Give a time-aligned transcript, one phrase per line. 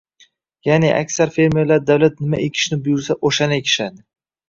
[0.69, 4.07] Ya’ni aksar fermerlar davlat nima ekishni buyursa, o‘shani ekishadi.